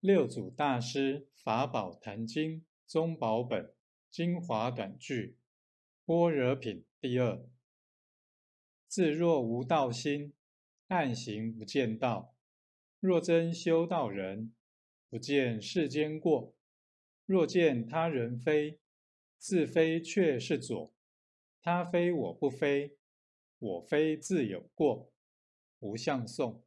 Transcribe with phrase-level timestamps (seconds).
[0.00, 3.74] 六祖大师法宝坛经宗宝本
[4.10, 5.36] 精华短句
[6.06, 7.46] 般若品第二。
[8.88, 10.32] 自若无道心，
[10.86, 12.34] 暗行不见道；
[12.98, 14.54] 若真修道人，
[15.10, 16.54] 不见世间过。
[17.26, 18.80] 若见他人非，
[19.36, 20.94] 自非却是左；
[21.60, 22.96] 他非我不非，
[23.58, 25.12] 我非自有过。
[25.80, 26.64] 无相送。